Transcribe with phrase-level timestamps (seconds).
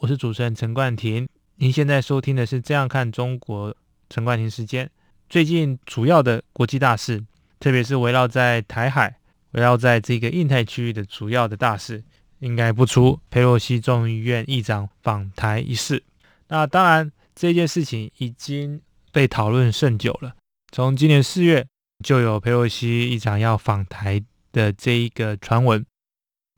[0.00, 1.28] 我是主持人陈冠廷。
[1.56, 3.70] 您现在收听的是《这样看中国》，
[4.08, 4.90] 陈冠廷时间。
[5.28, 7.22] 最近主要的国际大事，
[7.58, 9.18] 特别是围绕在台海、
[9.50, 12.02] 围绕在这个印太区域的主要的大事，
[12.38, 16.02] 应该不出佩洛西众议院议长访台一事。
[16.48, 18.80] 那当然，这件事情已经
[19.12, 20.34] 被讨论甚久了。
[20.72, 21.66] 从今年四月
[22.02, 25.84] 就有佩洛西议长要访台的这一个传闻。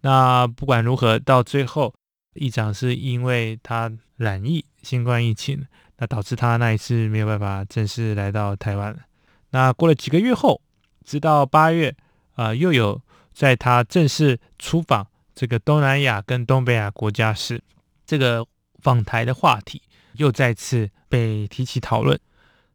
[0.02, 1.92] 那不管如何，到最后，
[2.34, 5.66] 议长是因为他染疫新冠疫情，
[5.98, 8.96] 那导致他那一次没有办法正式来到台湾。
[9.50, 10.60] 那过了几个月后，
[11.04, 11.94] 直到八月，
[12.34, 13.00] 啊、又有
[13.32, 17.62] 在他正式出访这个东南亚跟东北亚国家时，
[18.06, 18.46] 这个
[18.80, 19.82] 访台的话题
[20.14, 22.18] 又再次被提起讨论。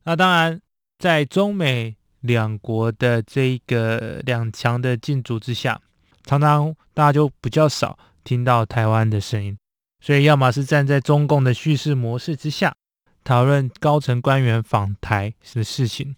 [0.04, 0.62] 那当然，
[1.00, 5.82] 在中美两国的这个两强的竞逐之下。
[6.26, 7.98] 常常大家就比较少
[8.28, 9.58] 听到台湾的声音，
[10.02, 12.76] 所以要么是站在中共的叙事模式之下
[13.24, 16.14] 讨论高层官员访台的事情，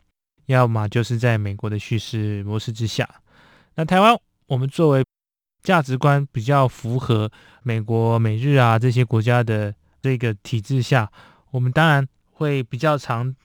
[0.48, 3.08] 要么就是在美国的叙事模式之下。
[3.76, 5.06] 那台湾，我们作为
[5.62, 11.12] 价值观比较符合美国、美日啊这些国家的这个体制下，
[11.52, 13.36] 我们当然会比较常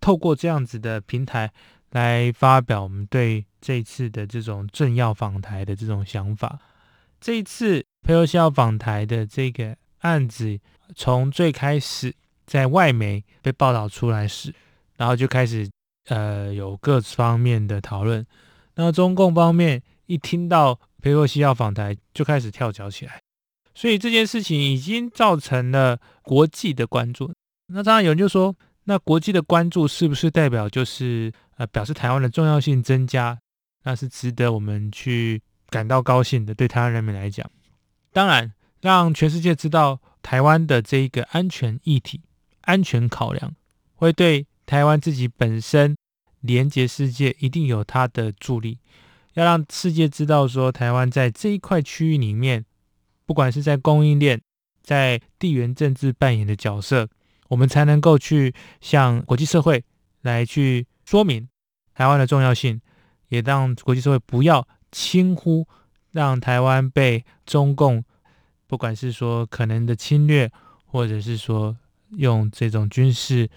[0.00, 1.52] 透过这样子的平台
[1.90, 3.44] 来发表我们对。
[3.58, 6.56] 这次的这种政要访台的这种想法，
[7.20, 10.60] 这一次佩洛西要访台的这个案子，
[10.94, 12.14] 从最开始
[12.46, 14.54] 在外媒被报道出来时，
[14.96, 15.68] 然后就开始
[16.06, 18.24] 呃有各方面的讨论。
[18.76, 23.20] 那中共方面一听到佩洛西要访台，就开始跳脚起来，
[23.74, 27.32] 所以这件事情已经造成了国际的关注。
[27.66, 33.36] 那当然有人就说，那国际的关注是不是代表就是呃表示台湾的重要性增加？
[33.82, 37.50] 那是值得我们去感到高兴的，对台湾人民来讲，
[38.16, 38.50] 当然
[38.80, 42.22] 让全世界知道台湾的这一个安全议题、
[42.62, 43.54] 安全考量，
[43.94, 45.94] 会对台湾自己本身
[46.40, 48.78] 连接世界一定有它的助力。
[49.34, 52.64] 要让世界知道说，台湾在这一块区域里面，
[53.26, 54.40] 不管是在供应链、
[54.82, 57.10] 在地缘政治扮演的角色，
[57.48, 59.84] 我们才能够去向国际社会
[60.22, 61.46] 来去说明
[61.92, 62.80] 台湾的重要性。
[63.28, 65.68] 也让国际社会不要轻忽，
[66.16, 68.02] 让台湾被中共，
[68.66, 70.50] 不管是说可能的侵略，
[70.86, 71.76] 或者是说
[72.16, 73.48] 用这种军事、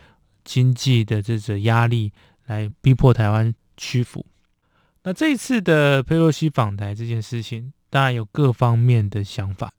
[0.44, 2.12] 经济的这种压力
[2.46, 4.26] 来逼迫台湾屈服。
[5.04, 9.72] 那这一次的佩洛西访台这件事情，当然有各方面的想法。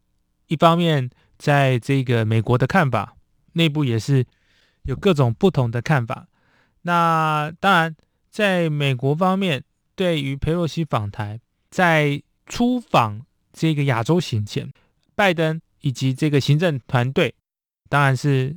[0.46, 3.14] 一方面，在这个美国的看法，
[3.52, 4.24] 内部也是
[4.84, 6.26] 有各种不同的看法。
[6.82, 7.94] 那当然，
[8.30, 9.62] 在美国方面。
[9.96, 11.38] 对于佩洛西访台，
[11.70, 14.70] 在出访这个亚洲行前，
[15.14, 17.34] 拜登以及这个行政团队，
[17.88, 18.54] 当然是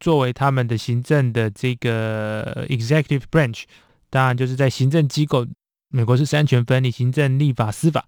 [0.00, 3.64] 作为他们的行政的这个 executive branch，
[4.10, 5.46] 当然就是在行政机构，
[5.90, 8.04] 美国是三权分立，行政、立法、司法，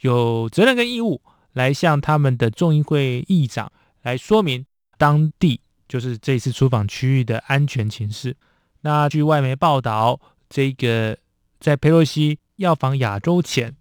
[0.00, 4.66] 有责任跟义务来向他们的众议会议长来说明
[4.98, 8.36] 当地就是这次出访区域的安全情势。
[8.82, 10.20] 那据外媒报道，
[10.50, 11.16] 这个。
[11.60, 13.74] 在佩洛西要访亚洲前，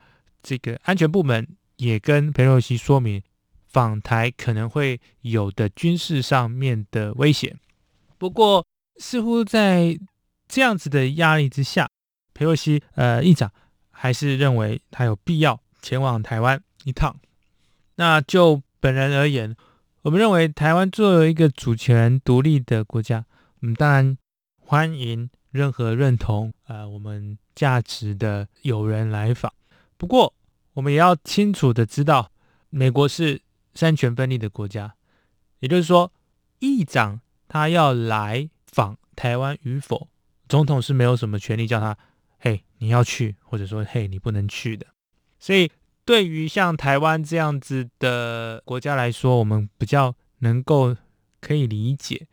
[0.43, 3.23] 这个安全部门也跟裴洛西说明
[3.65, 7.55] 访台可能会有的军事上面的威胁。
[8.17, 8.63] 不过，
[8.97, 9.97] 似乎在
[10.47, 11.89] 这样子的压力之下，
[12.33, 13.51] 裴洛西呃议长
[13.89, 17.15] 还是认为他有必要前往台湾一趟。
[17.95, 19.55] 那就本人而言，
[20.01, 23.25] 我们认为台湾作为一个主权独立的国家，
[23.61, 24.17] 我们当然
[24.59, 27.37] 欢迎任何认同呃我们。
[27.55, 29.53] 价值的友人来访，
[29.97, 30.33] 不过
[30.73, 32.31] 我们也要清楚的知道，
[32.69, 33.41] 美国是
[33.73, 34.95] 三权分立的国家，
[35.59, 36.11] 也就是说，
[36.59, 40.09] 议长他要来访台湾与否，
[40.47, 41.97] 总统是没有什么权利叫他，
[42.39, 44.87] 嘿，你要去，或者说，嘿，你不能去的。
[45.39, 45.71] 所以，
[46.05, 50.95] 对于像台湾这样子的国家来说，我们比较能够
[51.39, 52.27] 可以理解，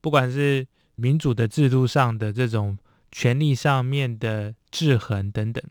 [0.00, 2.78] 不管是民主的制度上的这种。
[3.16, 5.62] 权力上面的制衡等等，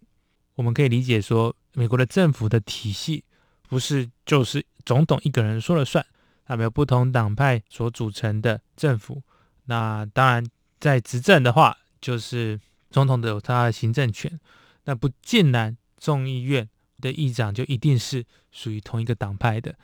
[0.55, 3.23] 我们可以理解说，美国的政府的体系
[3.69, 6.05] 不是就是总统一个人说了算，
[6.47, 9.21] 那么由不同党派所组成的政府。
[9.65, 10.45] 那当然，
[10.79, 12.59] 在执政的话，就是
[12.91, 14.39] 总统的有他的行政权。
[14.83, 16.69] 那不尽然，众议院
[16.99, 19.75] 的议长就一定是属于同一个党派的。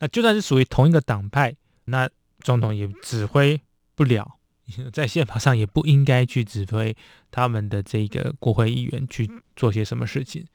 [0.00, 2.08] 那就算是属于同一个党派，那
[2.40, 3.60] 总统也指挥
[3.94, 4.37] 不了，
[4.92, 6.96] 在宪法上也不应该去指挥
[7.30, 10.46] 他们的这个国会议员去做些什么事情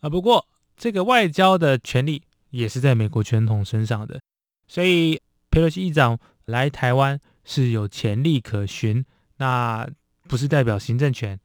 [0.00, 0.08] 啊。
[0.08, 0.46] 不过，
[0.76, 4.20] 这个外交的权力也是在美国总统身上的，
[4.66, 5.20] 所以
[5.50, 7.20] 佩洛西议长来台湾。
[7.44, 9.04] 是有潜力可循，
[9.38, 9.84] 那
[10.28, 11.40] 不是代表行政权，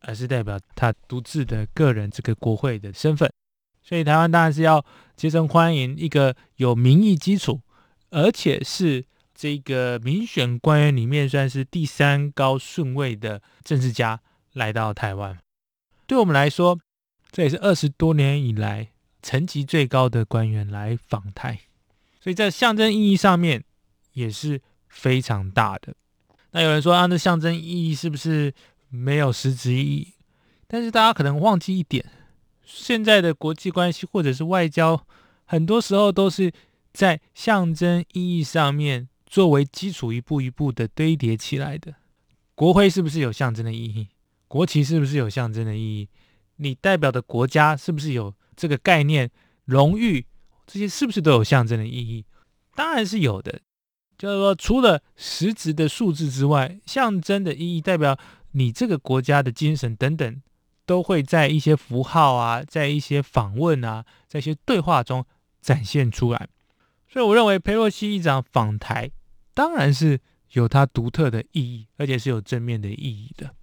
[0.00, 3.30] 而是代表他独自的个人这个国会的身份。
[3.82, 4.82] 所以台湾当然是要
[5.14, 7.60] 竭诚欢迎一个有民意基础，
[8.08, 9.04] 而且是
[9.34, 14.20] 这个民选官员里面算是第三高顺位的政治家
[14.52, 15.38] 来到台湾。
[16.06, 16.78] 对我们来说，
[17.30, 18.88] 这也是二十多年以来
[19.22, 21.60] 层级最高的官员来访台，
[22.20, 23.64] 所以在象征意义上面
[24.12, 24.60] 也是。
[24.96, 25.92] 非常大的。
[26.52, 28.54] 那有人说啊，那象征意义是不是
[28.88, 30.12] 没有实质意义？
[30.68, 32.08] 但是大家可能忘记一点，
[32.64, 35.04] 现在的国际关系或者是外交，
[35.46, 36.52] 很多时候都是
[36.92, 41.96] 在象征意义上面作为基础，一步一步的堆叠起来的。
[42.54, 44.06] 国徽是不是有象征的意义？
[44.46, 46.08] 国旗是不是有象征的意义？
[46.58, 49.28] 你代表的国家是不是有这个概念？
[49.64, 50.24] 荣誉
[50.68, 52.24] 这些是不是都有象征的意义？
[52.76, 53.60] 当然是有的。
[54.16, 58.16] 就是说，除了实质的数字之外，象征的意义代表
[58.52, 60.40] 你这个国家的精神等等，
[60.86, 65.26] 都会在一些符号啊，在一些访问啊，在一些对话中
[65.60, 66.48] 展现出来。
[67.08, 69.10] 所以，我认为佩洛西议长访台
[69.54, 70.20] 当然是
[70.52, 73.54] 有它独特的意义，而且是有正面的意义的。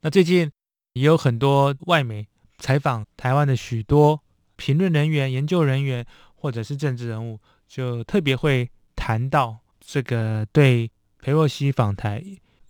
[0.00, 0.50] 那最近
[0.94, 2.26] 也有很多外媒
[2.58, 4.20] 采访台湾的许多
[4.56, 6.04] 评论人员、研究人员
[6.34, 7.38] 或者是政治人物，
[7.68, 9.60] 就特别会谈到。
[9.88, 10.90] 这个对
[11.20, 12.20] 裴洛西访台，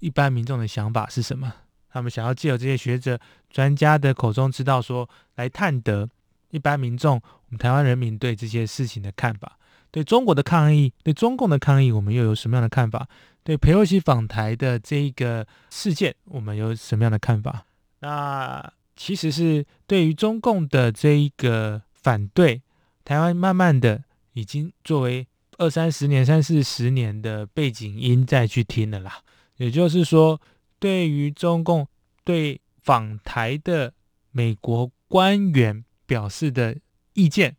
[0.01, 1.51] 一般民众的想法是什么？
[1.89, 3.19] 他们想要借由这些学者、
[3.49, 6.07] 专家的口中知道说，来探得
[6.51, 9.59] 一般民众、我们台湾人民对这些事情的看法。
[9.97, 13.09] 对中国的抗议，对中共的抗议，我们又有什么样的看法？
[13.43, 17.65] 对佩洛西访台的这一个事件，我们有什么样的看法？
[18.01, 22.61] 那其实是对于中共的这一个反对，
[23.07, 24.05] 台湾慢慢的
[24.35, 25.27] 已经作为。
[25.59, 29.23] 二三十年、三四十年的背景音再去听了啦。
[29.57, 30.39] 也就是说，
[30.79, 31.89] 对于中共
[32.25, 33.95] 对访台的
[34.33, 36.77] 美国官员表示的
[37.15, 37.57] 意见、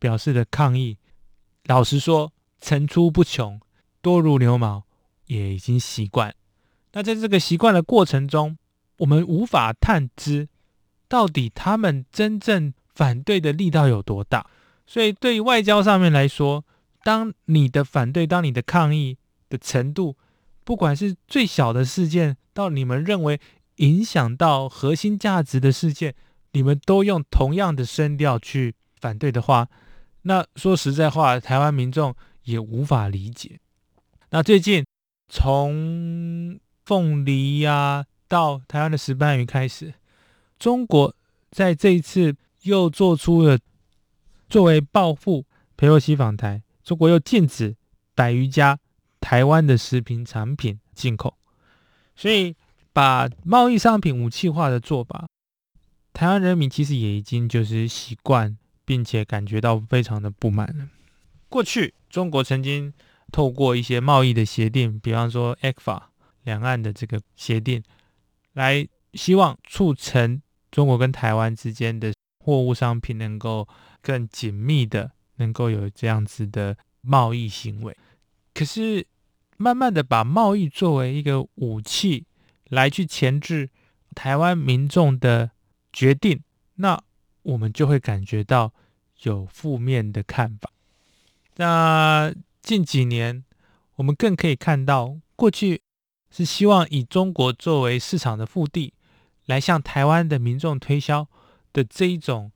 [0.00, 0.98] 表示的抗议，
[1.66, 3.60] 老实说层出不穷，
[4.00, 4.84] 多如牛毛，
[5.26, 6.34] 也已经习惯。
[6.92, 8.56] 那在这个习惯的过程中，
[8.98, 10.48] 我们无法探知
[11.08, 14.46] 到底他们真正反对的力道有多大。
[14.86, 16.64] 所以，对于外交上面来说，
[17.02, 19.18] 当你的反对，当你的抗议
[19.48, 20.16] 的程度，
[20.64, 23.40] 不管是最小的事件，到你们认为
[23.76, 26.14] 影响到核心价值的事件，
[26.52, 29.68] 你们都用同样的声调去反对的话，
[30.28, 32.12] 那说实在话，台湾民众
[32.42, 33.60] 也无法理解。
[34.30, 34.84] 那最近
[35.28, 39.94] 从凤梨呀、到台湾的石斑鱼开始，
[40.58, 41.14] 中国
[41.52, 43.56] 在这一次又做出了
[44.48, 45.46] 作为报复
[45.76, 46.60] 裴洛西访台。
[46.82, 47.76] 中国又禁止
[48.16, 48.80] 百余家
[49.20, 51.36] 台湾的食品产品进口，
[52.16, 52.56] 所以
[52.92, 55.28] 把贸易商品武器化的做法，
[56.12, 58.56] 台湾人民其实也已经就是习惯，
[58.86, 60.88] 并且感觉到非常的不满。
[61.50, 62.90] 过去中国曾经
[63.30, 66.00] 透过一些贸易的协定，比方说 ECFA
[66.44, 67.82] 两岸的这个协定，
[68.54, 70.40] 来希望促成
[70.70, 73.68] 中国跟台湾之间的货物商品能够
[74.00, 75.12] 更紧密的。
[75.38, 77.94] 能够有这样子的贸易行为，
[78.54, 79.06] 可是
[79.58, 82.24] 慢慢的把贸易作为一个武器
[82.70, 83.68] 来去钳制
[84.14, 85.50] 台湾民众的
[85.92, 86.42] 决定，
[86.76, 86.98] 那
[87.46, 88.72] 我们就会感觉到
[89.22, 90.70] 有负面的看法。
[91.56, 93.44] 那近几年，
[93.94, 95.80] 我们更可以看到，过去
[96.30, 98.92] 是希望以中国作为市场的腹地，
[99.46, 101.28] 来向台湾的民众推销
[101.72, 102.50] 的这一种。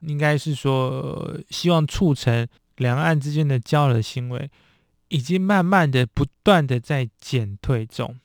[0.00, 4.50] 应该是说，希望促成两岸之间的交流行为，
[5.08, 8.18] 已经慢慢的、不断的在减退中，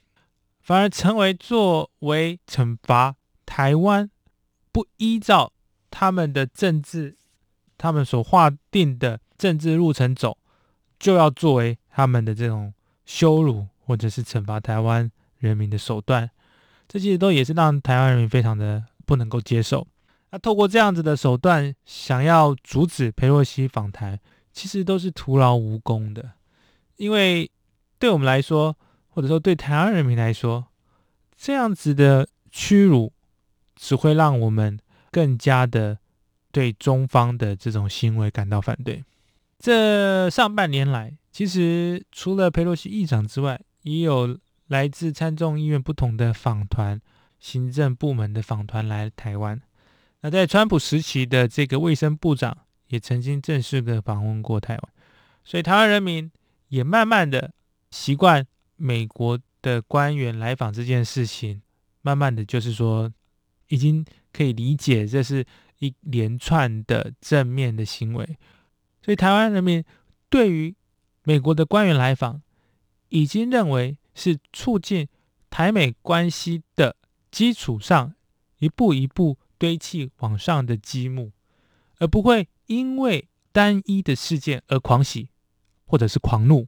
[0.61, 4.09] 反而成为作为惩罚台湾
[4.71, 5.51] 不依照
[5.89, 7.15] 他们的政治、
[7.77, 10.37] 他们所划定的政治路程走，
[10.99, 12.73] 就要作为他们的这种
[13.05, 16.29] 羞辱或者是惩罚台湾人民的手段，
[16.87, 19.87] 这些都也是让台湾人民非常的不能够接受。
[20.31, 24.19] 那透过这样子的手段，想要阻止裴洛西访台，
[24.51, 26.31] 其实都是徒劳无功的。
[26.97, 27.49] 因为
[27.99, 28.75] 对我们来说，
[29.09, 30.65] 或者说对台湾人民来说，
[31.37, 33.13] 这样子的屈辱
[33.75, 34.79] 只会让我们
[35.15, 35.97] 更加的
[36.51, 39.01] 对中方的这种行为感到反对。
[39.57, 46.99] 这上半年来，其实除了佩洛西议长之外，也有来自参众议院不同的访团、
[47.39, 49.61] 行政部门的访团来台湾。
[50.19, 52.57] 那在川普时期的这个卫生部长
[52.87, 54.83] 也曾经正式的访问过台湾，
[55.45, 56.29] 所以台湾人民
[56.67, 57.53] 也慢慢的
[57.89, 58.45] 习惯
[58.75, 61.61] 美国的官员来访这件事情，
[62.01, 63.09] 慢慢的就是说，
[63.69, 64.05] 已经
[64.35, 65.45] 可以理解这是
[65.79, 68.37] 一连串的正面的行为，
[69.01, 69.81] 所以台湾人民
[70.29, 70.75] 对于
[71.23, 72.41] 美国的官员来访，
[73.07, 75.07] 已经认为是促进
[75.49, 76.97] 台美关系的
[77.31, 78.13] 基础上
[78.59, 81.31] 一步一步堆砌往上的积木，
[81.99, 85.29] 而不会因为单一的事件而狂喜
[85.85, 86.67] 或者是狂怒。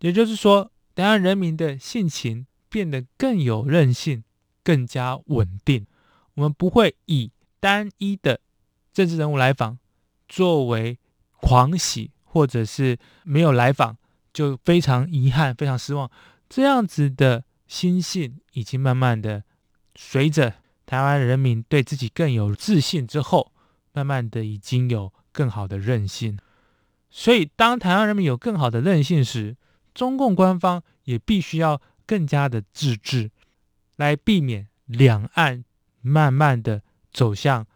[0.00, 4.24] 也就是说，台湾人民的性情变得更有韧性，
[4.64, 5.86] 更加稳定。
[6.38, 8.38] 我们不会以单一的
[8.92, 9.76] 政治人物来访
[10.28, 10.96] 作为
[11.32, 13.96] 狂喜，或者是没有来访
[14.32, 16.08] 就非常遗憾、非常失望。
[16.48, 19.42] 这样子的心性已经慢慢的
[19.96, 20.54] 随着
[20.86, 23.52] 台湾人民对自己更有自信之后，
[23.92, 26.38] 慢慢的已经有更好的韧性。
[27.10, 29.56] 所以，当台湾人民有更好的韧性时，
[29.92, 33.32] 中共官方也必须要更加的自制，
[33.96, 35.64] 来避免两岸
[36.00, 37.66] 慢慢的走向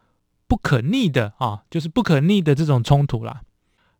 [0.46, 3.42] 不可逆的啊，就是不可逆的这种冲突啦。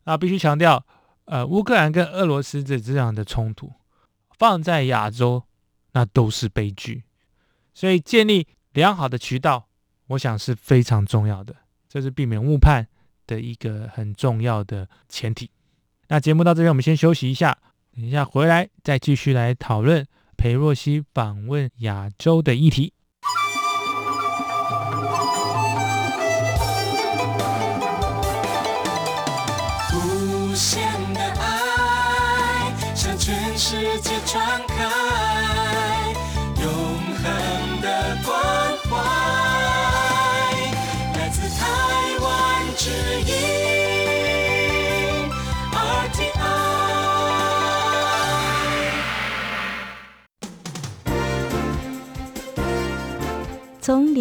[0.05, 0.85] 那必须强调，
[1.25, 3.71] 呃，乌克兰跟俄罗斯这这样的冲突
[4.37, 5.43] 放在亚洲，
[5.93, 7.03] 那都是悲剧。
[7.73, 9.67] 所以建立良好的渠道，
[10.07, 11.55] 我想是非常重要的，
[11.87, 12.87] 这是避免误判
[13.25, 15.49] 的一个很重要的前提。
[16.09, 17.57] 那节目到这边，我们先休息一下。
[17.95, 20.03] 等一下回来再继续来讨论
[20.35, 22.91] 裴若曦访问亚洲的议题。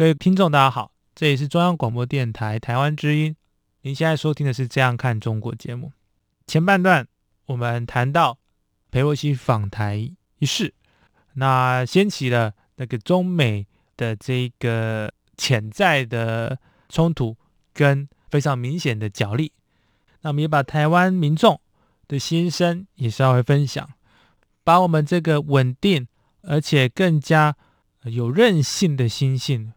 [0.00, 3.36] 各位听众，大家好，这里是中央广播电台台湾之音。
[3.82, 5.92] 您现在收听的是《这样看中国》节目。
[6.46, 7.06] 前半段
[7.44, 8.38] 我们谈到
[8.90, 10.72] 裴洛西访台一事，
[11.34, 13.66] 那掀起了那个中美
[13.98, 17.36] 的这个潜在的冲突
[17.74, 19.52] 跟非常明显的角力。
[20.22, 21.60] 那我们也把台湾民众
[22.08, 23.86] 的心声也稍微分享，
[24.64, 26.08] 把我们这个稳定
[26.44, 27.54] 而且更加
[28.04, 29.74] 有韧性的心性。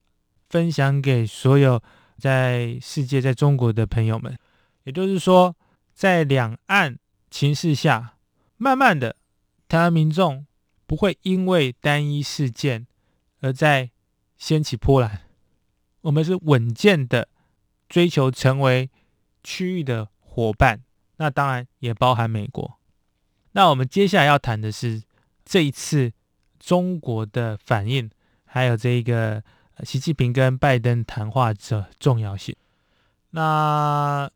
[0.53, 1.81] 分享给所有
[2.19, 4.37] 在世界、在中国的朋友们，
[4.83, 5.55] 也就是说，
[5.95, 6.99] 在两岸
[7.31, 8.17] 情势下，
[8.57, 9.15] 慢慢的，
[9.67, 10.45] 台湾民众
[10.85, 12.85] 不会因为单一事件
[13.41, 13.89] 而再
[14.37, 15.23] 掀起波澜。
[16.01, 17.29] 我们是稳健的
[17.89, 18.91] 追求成为
[19.43, 20.83] 区域的伙伴，
[21.17, 22.77] 那当然也包含美国。
[23.53, 25.01] 那我们接下来要谈的是
[25.43, 26.13] 这一次
[26.59, 28.07] 中国的反应，
[28.45, 29.43] 还有这一个。
[29.83, 32.55] 习近平跟拜登谈话的重要性。
[33.31, 34.29] 那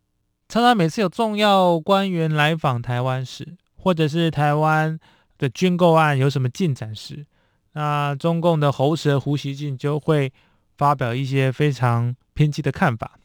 [0.50, 5.00] 常常每次有重要官员来访台湾时，或者是台湾
[5.38, 7.26] 的军购案有什么进展时，
[7.74, 10.34] 那中共的喉舌胡锡进就会
[10.78, 13.20] 发表一些非常偏激的看法。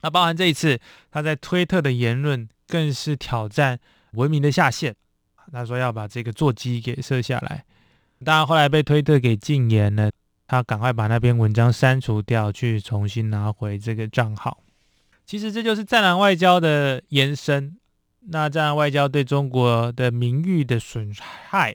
[0.00, 0.80] 那包含这一次
[1.10, 3.78] 他在推特的言论，更是挑战
[4.12, 4.94] 文明的下限。
[5.52, 7.64] 他说要把这个座机给射下来，
[8.24, 10.10] 当然后来被推特给禁言了，
[10.52, 14.62] 他赶快把那篇文章删除掉，去重新拿回这个账号。
[15.24, 17.78] 其实这就是战狼外交的延伸。
[18.28, 21.10] 那战狼外交对中国的名誉的损
[21.50, 21.74] 害，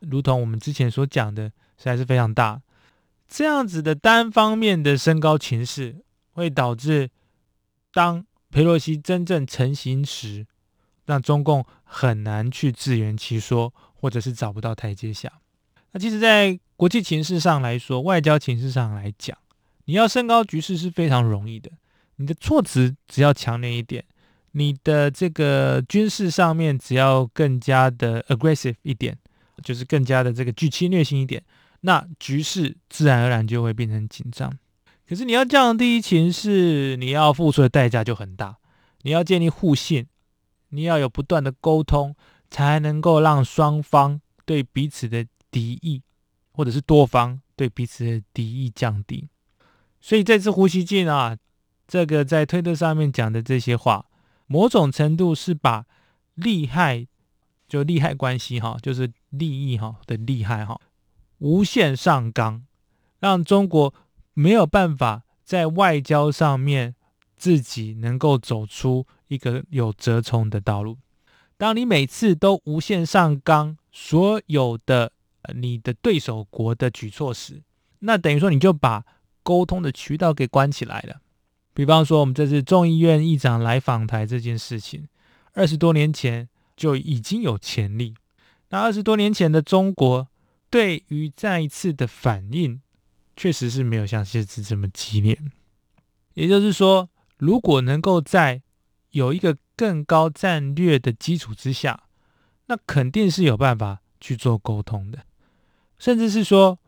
[0.00, 2.62] 如同我们之前所讲的，实在是非常大。
[3.28, 5.96] 这样子的单方面的升高情势，
[6.32, 7.10] 会导致
[7.92, 10.46] 当佩洛西真正成型时，
[11.04, 15.30] 让中共很难去自圆其说，或者是找不到台阶下。
[15.92, 19.34] 那其实，在国际情势上来说，外交情势上来讲，
[19.86, 21.70] 你要升高局势是非常容易的。
[22.16, 24.04] 你的措辞只要强烈一点，
[24.52, 29.16] 你的这个军事上面只要更加的 aggressive 一点，
[29.62, 31.42] 就是更加的这个具侵略性一点，
[31.80, 34.52] 那局势自然而然就会变成紧张。
[35.08, 38.58] 可是你要降低情势，你要付出的代价就很大。
[39.04, 40.06] 你要建立互信，
[40.68, 42.14] 你要有不断的沟通，
[42.50, 46.02] 才能够让双方对彼此的敌意，
[46.54, 49.28] 或者是多方对彼此的敌意降低。
[50.00, 51.36] 所以这次胡锡进啊。
[51.86, 54.06] 这个在推特上面讲的这些话，
[54.46, 55.84] 某种程度是把
[56.34, 57.06] 利害，
[57.68, 60.80] 就利害关系哈，就是利益哈的利害哈，
[61.40, 62.64] 无限上纲，
[63.20, 63.94] 让中国
[64.32, 66.96] 没有办法在外交上面
[67.36, 70.96] 自己能够走出一个有折冲的道路。
[71.58, 75.12] 当你每次都无限上纲所有的
[75.54, 77.62] 你的对手国的举措时，
[78.00, 79.04] 那等于说你就把
[79.42, 81.20] 沟通的渠道给关起来了。
[81.74, 85.08] 比方说，我们这次众议院议长来访台这件事情，
[85.52, 88.14] 二十多年前就已经有潜力。
[88.70, 90.28] 那二十多年前的中国
[90.70, 92.80] 对于再一次的反应，
[93.36, 95.38] 确实是没有像这次这么激烈。
[96.34, 98.62] 也就是说，如果能够在
[99.10, 102.04] 有一个更高战略的基础之下，
[102.66, 105.20] 那肯定是有办法去做沟通的，
[106.04, 106.78] 甚至是说，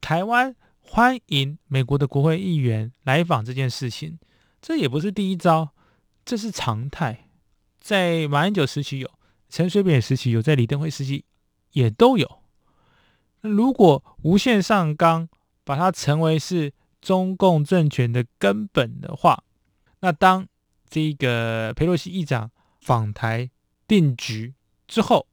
[0.00, 4.18] 台湾欢迎美国的国会议员来访这件事情。
[4.60, 5.68] 这也不是第一招，
[6.24, 7.28] 这是常态。
[7.78, 9.08] 在马英九时期有，
[9.48, 11.24] 陈水扁时期有，在李登辉时期
[11.70, 12.28] 也都有。
[13.42, 15.28] 如果无限上纲，
[15.62, 19.44] 把它成为是中共政权的根本的话，
[20.00, 20.48] 那当
[20.90, 23.48] 这个佩洛西议长访台
[23.86, 24.54] 定局
[24.88, 25.28] 之后，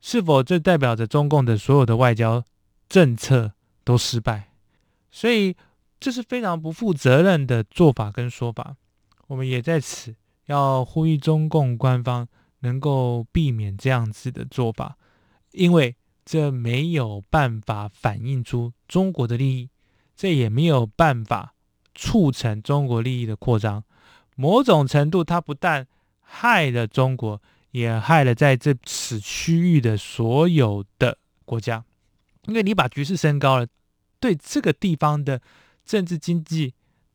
[0.00, 2.42] 是否这代表着中共的所有的外交
[2.88, 3.52] 政策
[3.84, 4.52] 都失败？
[5.10, 5.56] 所以。
[6.00, 8.76] 这是非常不负责任的做法跟说法，
[9.26, 10.14] 我们也在此
[10.46, 12.28] 要呼吁中共官方
[12.60, 14.96] 能够避免这样子的做法，
[15.50, 19.70] 因为这没有办法反映出中国的利益，
[20.14, 21.52] 这也没有办法
[21.96, 23.82] 促成中国利益的扩张。
[24.36, 25.84] 某种程度，它不但
[26.20, 31.84] 害了中国，也害了在这此区域的所有的国家，
[32.46, 33.66] 因为你把局势升高了，
[34.20, 35.40] 对这个地方的。
[35.88, 36.74] 政治经济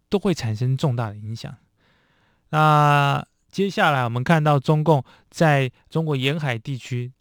[0.10, 1.56] 都会产生重大的影响。
[2.50, 7.14] 那接下来我们看到中共在中国沿海地区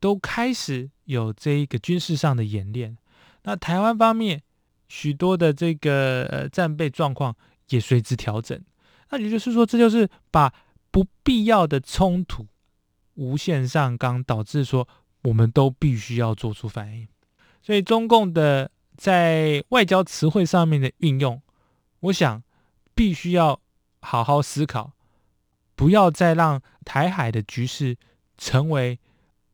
[0.00, 2.98] 都开始有这一个军事上的演练。
[3.44, 4.42] 那台湾方面
[4.88, 7.36] 许多的这个呃战备状况
[7.68, 8.60] 也随之调整。
[9.10, 10.52] 那也就是说，这就是把
[10.90, 12.48] 不必要的冲突
[13.14, 14.88] 无限上纲，导致说
[15.22, 17.06] 我们都必须要做出反应。
[17.66, 18.70] 所以中共的。
[18.96, 21.42] 在外交词汇上面的运用，
[22.00, 22.42] 我想
[22.94, 23.60] 必须要
[24.00, 24.92] 好好思考，
[25.74, 27.98] 不要再让台海的局势
[28.38, 28.98] 成为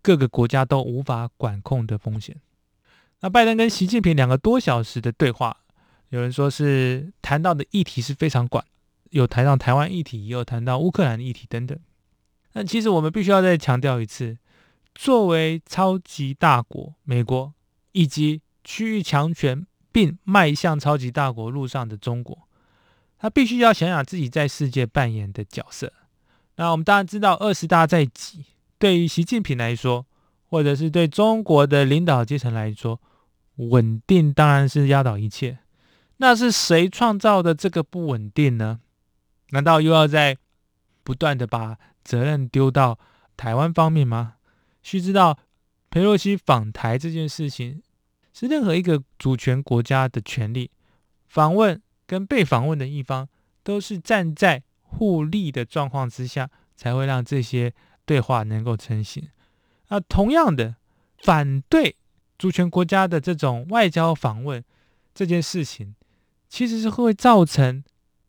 [0.01, 2.41] 各个国家都无法管控的风险。
[3.19, 5.57] 那拜登跟习近平两个多小时的对话，
[6.11, 8.65] 有人说是谈到的议题是非常广，
[9.11, 11.77] 有谈到台湾议题，也有谈到乌克兰议题等等。
[12.53, 14.39] 那其实我们必须要再强调一次，
[14.95, 17.53] 作为超级大国，美国
[17.93, 22.49] 以及区域强权并迈向超级大国路上的中国，
[23.19, 25.93] 他必须要想想自己在世界扮演的角色。
[26.57, 28.45] 那我们当然知道，二十大在即，
[28.79, 30.07] 对于习近平来说，
[30.49, 33.01] 或者是对中国的领导阶层来说，
[33.57, 35.59] 稳定当然是压倒一切。
[36.19, 38.81] 那是谁创造的这个不稳定呢？
[39.51, 40.37] 难道又要在
[41.03, 42.99] 不断的把责任丢到
[43.37, 44.35] 台湾方面吗？
[44.83, 45.39] 须知道，
[45.93, 47.83] 裴洛西访台这件事情。
[48.35, 50.71] 是任何一个主权国家的权利，
[51.29, 53.29] 访问跟被访问的一方
[53.63, 57.75] 都是站在互利的状况之下，才会让这些
[58.07, 59.29] 对话能够成型。
[59.89, 60.77] 啊，同样的，
[61.19, 61.95] 反对
[62.39, 64.65] 主权国家的这种外交访问
[65.15, 65.95] 这件事情，
[66.49, 67.85] 其实是会造成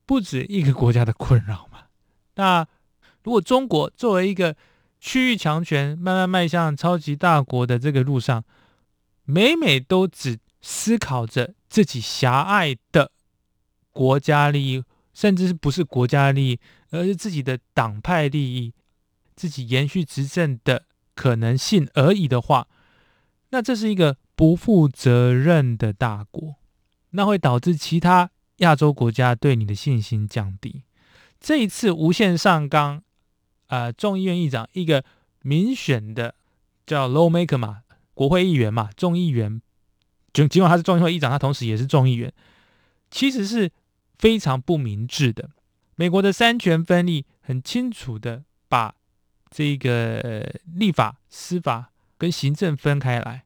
[0.06, 1.86] 不止一个国家的困扰嘛。
[2.36, 2.68] 那
[3.24, 4.54] 如果中国作为一个
[5.04, 8.42] 区域强权，慢慢迈向超级大国的这个路上，
[9.26, 13.12] 每每都只思考着自己狭隘的
[13.92, 14.82] 国家利益，
[15.14, 16.60] 甚至是不是国家利益，
[16.92, 18.74] 而是自己的党派利益，
[19.36, 22.70] 自己延续执政的可能性而已的话，
[23.50, 26.56] 那这是一个不负责任的大国，
[27.10, 30.84] 那会导致其他亚洲国家对你的信心降低。
[31.42, 33.04] 这一次无限上纲，
[33.74, 35.04] 呃，众议院议长一个
[35.42, 36.36] 民选的
[36.86, 37.82] 叫 lawmaker 嘛，
[38.14, 39.60] 国会议员嘛，众议员，
[40.32, 42.32] 就尽管他是众议会议长，他同时也是众议员，
[43.10, 43.72] 其实是
[44.20, 45.50] 非常不明智的。
[45.96, 48.94] 美国的三权分立很清楚的把
[49.50, 53.44] 这个、呃、立法、司法跟行政分开来，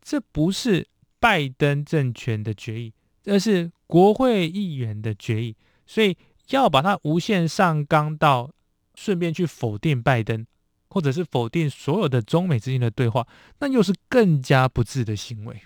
[0.00, 0.88] 这不是
[1.20, 2.94] 拜登政权的决议，
[3.26, 5.54] 而是国会议员的决议，
[5.86, 6.16] 所以。
[6.50, 8.50] 要把它无限上纲到，
[8.94, 10.46] 顺便去否定拜登，
[10.88, 13.26] 或者是否定所有的中美之间的对话，
[13.58, 15.62] 那又是更加不智的行为。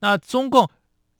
[0.00, 0.68] 那中共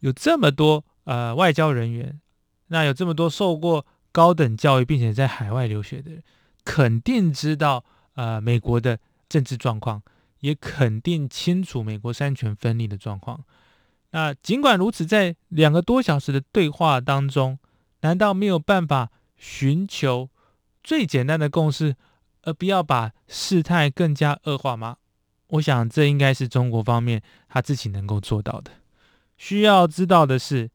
[0.00, 2.20] 有这么多呃外交人员，
[2.68, 6.22] 那有这么多受过高等教育并且在海外留学的人，
[6.64, 10.02] 肯定知道呃美国的政治状况，
[10.40, 13.44] 也肯定清楚美国三权分立的状况。
[14.10, 17.58] 那尽管如此，在两个多小时的对话当中，
[18.02, 20.28] 难道没有办法寻求
[20.82, 21.96] 最简单的共识，
[22.42, 24.96] 而不要把事态更加恶化吗？
[25.48, 28.72] 我想这应该是中国方面他自己能够做到的。
[29.36, 30.70] 需要知道的是，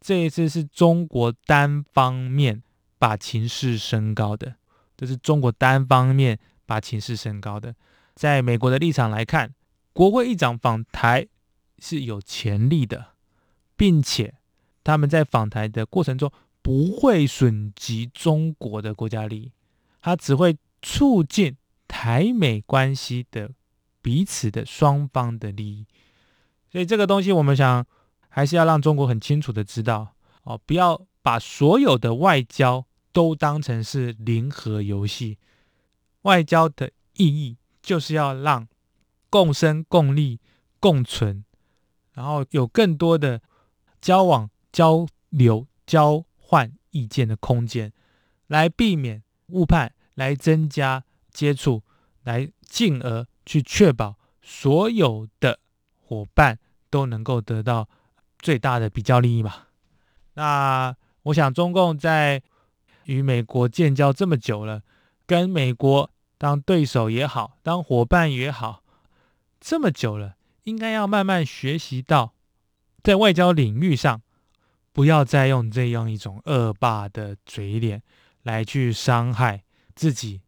[0.00, 2.62] 这一次是中国单方面
[2.98, 4.54] 把情势升高的，
[4.96, 7.74] 这是中国单方面把情势升高的。
[8.14, 9.54] 在美国的立场来看，
[9.92, 11.26] 国会议长访台
[11.78, 13.08] 是有潜力的，
[13.76, 14.34] 并且
[14.82, 16.32] 他们在访台的过程中。
[16.62, 19.52] 不会损及中国的国家利益，
[20.00, 21.56] 它只会促进
[21.88, 23.50] 台美关系的
[24.00, 25.84] 彼此的双方的利益。
[26.70, 27.84] 所以这个东西，我们想
[28.28, 35.38] 还是要让中国很清楚的知道哦，不要把所有的外交都当成是零和游戏。
[36.22, 38.68] 外交的意义就是要让
[39.28, 40.38] 共生、共利、
[40.78, 41.44] 共存，
[42.12, 43.42] 然后有更多的
[44.00, 46.24] 交往、交流、交。
[46.52, 47.94] 换意见的空间，
[48.46, 51.82] 来避免误判，来增加接触，
[52.24, 55.60] 来进而去确保所有的
[55.96, 56.58] 伙伴
[56.90, 57.88] 都能够得到
[58.38, 59.68] 最大的比较利益嘛。
[60.34, 62.42] 那我想，中共在
[63.04, 64.82] 与美国建交这么久了，
[65.24, 68.84] 跟美国当对手也好，当伙伴也好，
[69.58, 72.34] 这么久了，应该要慢慢学习到
[73.02, 74.20] 在外交领域上。
[74.92, 78.02] 不要再用这样一种恶霸的嘴脸
[78.42, 80.42] 来去伤害自己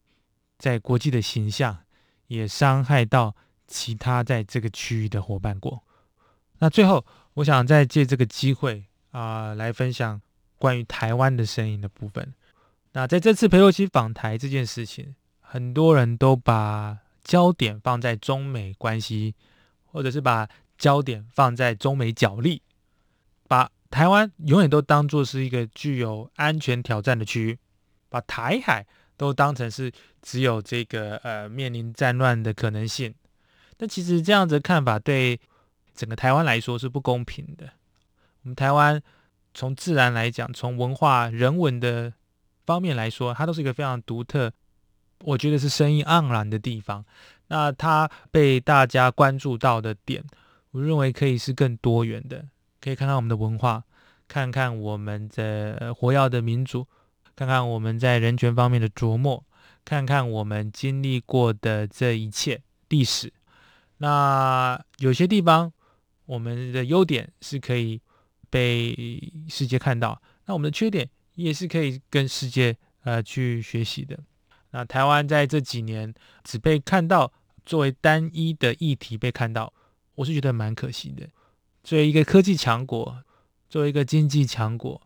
[0.58, 1.78] 在国际的形象，
[2.26, 3.34] 也伤害到
[3.66, 5.82] 其他在这个区域的伙伴国。
[6.58, 7.04] 那最后，
[7.34, 10.20] 我想再借这个机会啊、来分享
[10.58, 12.34] 关于台湾的声音的部分。
[12.92, 19.34] 那在这次裴洛西访台这件事情，很多人都把焦点放在中美关系，
[19.86, 22.62] 或者是把焦点放在中美角力，
[23.94, 27.58] 台湾永远都当作是一个具有安全挑战的区域，
[28.08, 28.84] 把台海
[29.16, 33.14] 都当成是只有这个呃面临战乱的可能性。
[33.76, 35.38] 但其实这样子的看法对
[35.94, 37.70] 整个台湾来说是不公平的。
[38.42, 39.00] 我们台湾
[39.54, 42.12] 从自然来讲，从文化人文的
[42.66, 44.50] 方面来说，它都是一个非常独特，
[45.20, 47.04] 我觉得是生意盎然的地方。
[47.46, 50.24] 那它被大家关注到的点，
[50.72, 52.44] 我认为可以是更多元的。
[52.84, 53.82] 可以看看我们的文化，
[54.28, 56.86] 看看我们的活跃的民族，
[57.34, 59.42] 看看我们在人权方面的琢磨，
[59.86, 63.32] 看看我们经历过的这一切历史。
[63.96, 65.72] 那有些地方，
[66.26, 68.02] 我们的优点是可以
[68.50, 74.18] 被世界看到，那我们的缺点也是可以跟世界呃去学习的。
[74.72, 77.32] 那台湾在这几年只被看到
[77.64, 79.72] 作为单一的议题被看到，
[80.16, 81.26] 我是觉得蛮可惜的。
[81.84, 83.22] 作为一个科技强国，
[83.68, 85.00] 作为一个经济强国，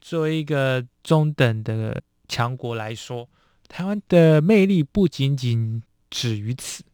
[0.00, 3.28] 作为一个中等的强国来说，
[3.66, 6.84] 台湾的魅力不仅仅止于此。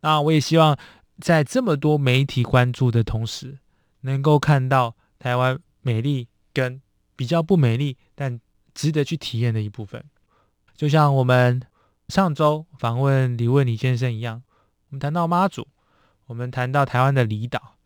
[0.00, 0.76] 那我也希望
[1.20, 3.58] 在这么多媒体关注的同时，
[4.00, 6.82] 能够看到台湾美丽跟
[7.14, 8.40] 比较不美丽但
[8.74, 10.04] 值得去体验的一部分。
[10.74, 11.62] 就像我们
[12.08, 14.42] 上周访问李问李先生一样，
[14.88, 15.68] 我们谈到妈祖，
[16.26, 17.76] 我们谈到台湾的离岛，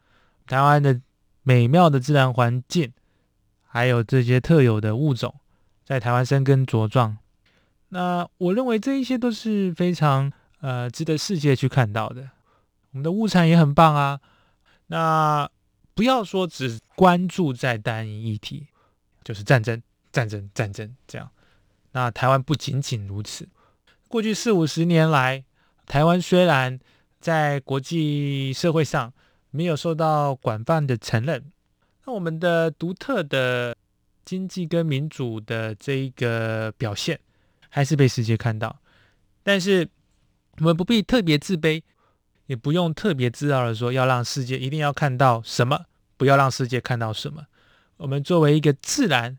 [0.46, 1.00] 台湾的
[1.42, 2.92] 美妙的自然环境，
[3.66, 5.34] 还有这些特有的物种
[5.84, 7.18] 在台湾生根茁壮。
[7.88, 12.30] 那我认为这一些都是非常呃值得世界去看到的。
[12.92, 14.20] 我们的物产也很棒啊。
[14.88, 15.48] 那
[15.94, 18.66] 不要说只关注在单一议题，
[19.22, 21.30] 就是战争、战争、战争这样。
[21.92, 23.48] 那台湾不仅仅如此。
[24.08, 25.44] 过去四五十年来，
[25.86, 26.78] 台湾虽然
[27.20, 29.12] 在国际社会上
[29.56, 31.52] 没有受到广泛的承认，
[32.04, 33.76] 那我们的独特的
[34.24, 37.20] 经济跟民主的这一个表现，
[37.68, 38.80] 还是被世界看到。
[39.44, 39.88] 但是
[40.58, 41.80] 我们不必特别自卑，
[42.46, 45.84] 也不用特别自傲的说要让世界一定要看到什么，
[46.16, 47.46] 不要让世界看到什么。
[47.98, 49.38] 我们作为一个自然、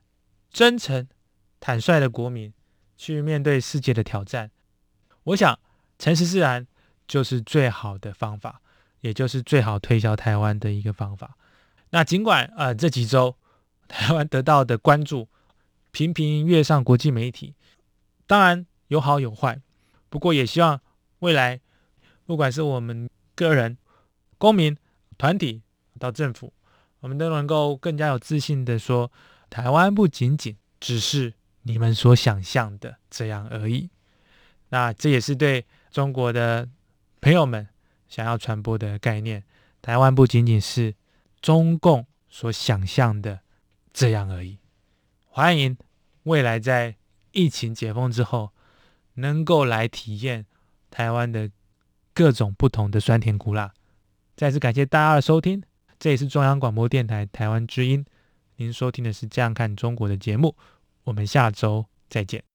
[0.50, 1.06] 真诚、
[1.60, 2.54] 坦率的国民，
[2.96, 4.50] 去面对世界的挑战。
[5.26, 5.60] 我想，
[6.00, 6.66] 诚实自然
[7.06, 8.62] 就是最好的方法，
[9.06, 11.38] 也就是最好推销台湾的一个方法。
[11.92, 13.36] 那尽管呃这几周
[13.88, 15.28] 台湾得到的关注
[15.92, 17.54] 频频跃上国际媒体，
[18.26, 19.62] 当然有好有坏，
[20.10, 20.82] 不过也希望
[21.20, 21.62] 未来
[22.26, 23.78] 不管是我们个人、
[24.40, 24.76] 公民、
[25.20, 25.62] 团体
[26.00, 26.52] 到政府，
[27.02, 29.12] 我们都能够更加有自信的说，
[29.52, 33.92] 台湾不仅仅只是你们所想象的这样而已。
[34.70, 36.68] 那这也是对中国的
[37.22, 37.68] 朋友们
[38.08, 39.44] 想要传播的概念。
[39.82, 40.96] 台湾不仅仅是
[41.42, 43.42] 中共所想象的
[43.94, 44.58] 这样而已。
[45.26, 45.78] 欢迎
[46.24, 46.96] 未来在
[47.32, 48.52] 疫情解封之后，
[49.16, 50.46] 能够来体验
[50.90, 51.52] 台湾的
[52.14, 53.74] 各种不同的酸甜苦辣。
[54.36, 55.62] 再次感谢大家的收听，
[56.00, 58.06] 这里是中央广播电台台湾之音。
[58.56, 60.56] 您收听的是《这样看中国》的节目，
[61.04, 62.55] 我们下周再见。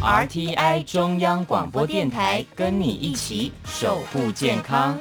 [0.00, 4.96] RTI 中央广播电台，跟你一起守护健康。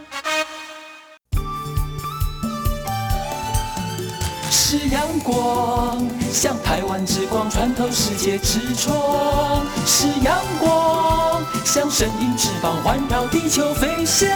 [4.49, 14.27] 是阳光，像台湾之光穿透世界之窗；是阳光，像神鹰翅膀环绕地球飞翔。